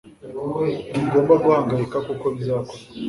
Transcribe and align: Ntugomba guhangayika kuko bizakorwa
Ntugomba 0.93 1.33
guhangayika 1.43 1.97
kuko 2.07 2.25
bizakorwa 2.35 2.73